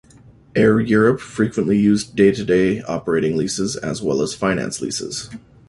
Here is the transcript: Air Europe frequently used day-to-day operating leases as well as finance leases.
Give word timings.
Air 0.55 0.79
Europe 0.79 1.19
frequently 1.19 1.77
used 1.77 2.15
day-to-day 2.15 2.81
operating 2.81 3.37
leases 3.37 3.75
as 3.75 4.01
well 4.01 4.23
as 4.23 4.33
finance 4.33 4.81
leases. 4.81 5.29